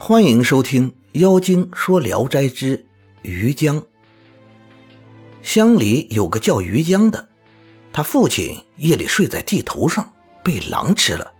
[0.00, 0.90] 欢迎收听
[1.20, 2.86] 《妖精说聊斋之
[3.22, 3.80] 于江》。
[5.42, 7.28] 乡里有个叫于江的，
[7.92, 10.10] 他父亲夜里睡在地头上，
[10.44, 11.30] 被狼吃了。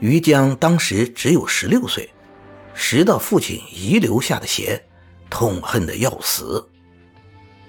[0.00, 2.08] 于江当时只有十六岁，
[2.72, 4.82] 拾到父亲遗留下的鞋，
[5.28, 6.66] 痛恨的要死。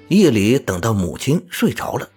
[0.08, 2.10] 夜里等到母亲睡着了，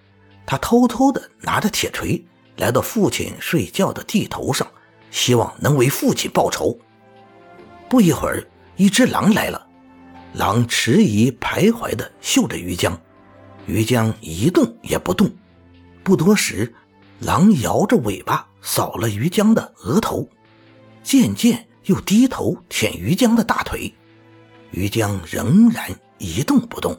[0.46, 2.24] 他偷偷的拿着铁锤
[2.56, 4.66] 来到父亲睡觉的地头上，
[5.10, 6.78] 希望能为父亲报仇。
[7.92, 8.42] 不一会儿，
[8.76, 9.66] 一只狼来了。
[10.32, 12.98] 狼迟疑徘徊地嗅着于江，
[13.66, 15.30] 于江一动也不动。
[16.02, 16.72] 不多时，
[17.18, 20.26] 狼摇着尾巴扫了于江的额头，
[21.02, 23.92] 渐渐又低头舔于江的大腿。
[24.70, 26.98] 于江仍然一动不动。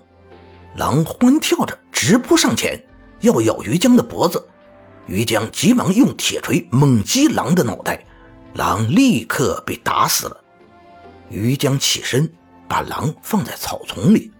[0.76, 2.80] 狼欢跳着直扑上前，
[3.22, 4.48] 要咬于江的脖子。
[5.08, 8.06] 于江急忙用铁锤猛击狼的脑袋，
[8.54, 10.43] 狼立刻被打死了。
[11.34, 12.32] 于江起身，
[12.68, 14.32] 把狼放在草丛里。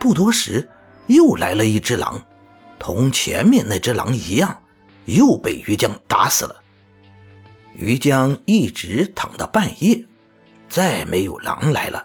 [0.00, 0.68] 不多时，
[1.06, 2.20] 又来了一只狼，
[2.76, 4.60] 同前面那只狼一样，
[5.04, 6.56] 又被于江打死了。
[7.72, 10.04] 于江一直躺到半夜，
[10.68, 12.04] 再没有狼来了，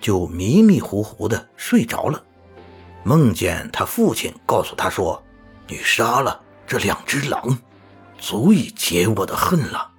[0.00, 2.22] 就迷迷糊糊的睡着了。
[3.02, 5.20] 梦见他父亲告诉他说
[5.66, 7.58] ：“你杀了这两只狼，
[8.18, 9.90] 足以解我的恨了。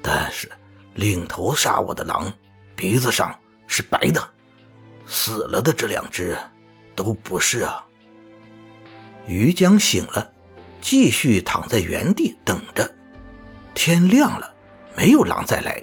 [0.00, 0.50] 但是
[0.94, 2.32] 领头杀我的狼。”
[2.82, 3.32] 鼻子上
[3.68, 4.20] 是白的，
[5.06, 6.36] 死了的这两只
[6.96, 7.86] 都不是啊。
[9.24, 10.32] 于江醒了，
[10.80, 12.92] 继续躺在原地等着。
[13.72, 14.52] 天亮了，
[14.96, 15.80] 没有狼再来。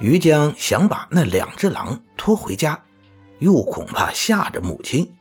[0.00, 2.82] 于江想把那两只狼拖回家，
[3.40, 5.14] 又恐怕吓着母亲，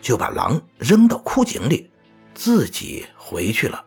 [0.00, 1.90] 就把狼扔到枯井里，
[2.36, 3.84] 自己回去了。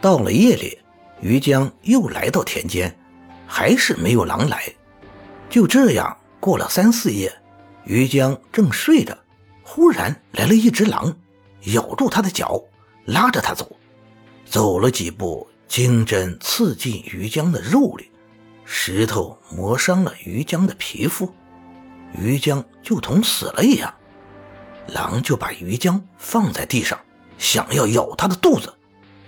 [0.00, 0.76] 到了夜里，
[1.20, 2.92] 于江又来到田间，
[3.46, 4.60] 还是没有狼来。
[5.50, 7.32] 就这样过了三四夜，
[7.84, 9.16] 于江正睡着，
[9.62, 11.16] 忽然来了一只狼，
[11.74, 12.62] 咬住他的脚，
[13.06, 13.70] 拉着他走。
[14.44, 18.10] 走了几步，金针刺进于江的肉里，
[18.64, 21.32] 石头磨伤了于江的皮肤，
[22.18, 23.92] 于江就同死了一样。
[24.88, 26.98] 狼就把于江放在地上，
[27.36, 28.72] 想要咬他的肚子。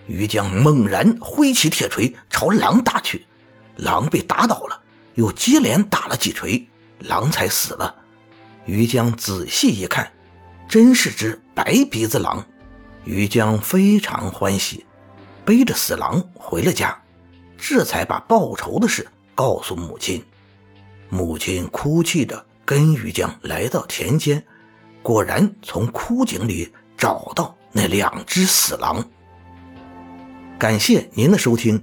[0.07, 3.27] 于江猛然挥起铁锤朝狼打去，
[3.77, 4.83] 狼被打倒了。
[5.15, 6.67] 又接连打了几锤，
[6.99, 7.95] 狼才死了。
[8.67, 10.13] 于江仔细一看，
[10.69, 12.47] 真是只白鼻子狼。
[13.05, 14.85] 于江非常欢喜，
[15.45, 16.97] 背着死狼回了家，
[17.57, 20.23] 这才把报仇的事告诉母亲。
[21.09, 24.45] 母亲哭泣着跟于江来到田间，
[25.03, 29.05] 果然从枯井里找到那两只死狼。
[30.59, 31.83] 感谢您的收听。